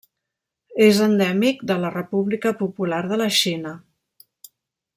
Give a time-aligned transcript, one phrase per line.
[0.85, 3.75] És endèmic de la República Popular de la Xina.